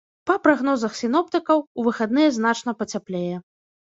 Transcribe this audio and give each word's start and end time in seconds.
Па 0.27 0.35
прагнозах 0.45 0.95
сіноптыкаў, 1.01 1.61
у 1.79 1.85
выхадныя 1.87 2.29
значна 2.37 2.75
пацяплее. 2.83 3.35